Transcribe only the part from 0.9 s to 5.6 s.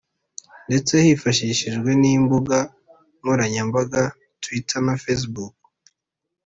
hifashishwa nimbuga nkoranyambaga Twitter na Facebook